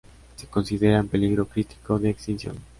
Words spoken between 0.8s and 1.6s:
en peligro